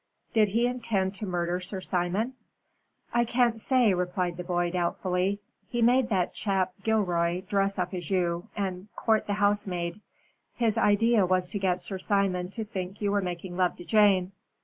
[0.33, 2.33] "Did he intend to murder Sir Simon?"
[3.13, 5.41] "I can't say," replied the boy, doubtfully.
[5.69, 10.01] "He made that chap, Gilroy, dress up as you, and court the housemaid.
[10.55, 14.31] His idea was to get Sir Simon to think you were making love to Jane.